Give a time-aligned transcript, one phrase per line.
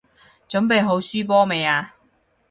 [0.49, 1.93] 準備好輸波未啊？